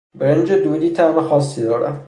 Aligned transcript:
برنج 0.15 0.51
دودی 0.53 0.89
طعم 0.89 1.21
خاصی 1.21 1.63
دارد. 1.63 1.99